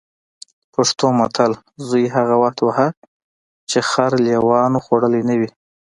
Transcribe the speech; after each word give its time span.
پښتو 0.73 1.07
متل: 1.19 1.51
زوی 1.87 2.05
هغه 2.15 2.35
وخت 2.43 2.59
وهه 2.63 2.87
چې 3.69 3.79
خر 3.89 4.11
لېوانو 4.25 4.79
خوړلی 4.85 5.21
نه 5.29 5.35
وي. 5.39 5.49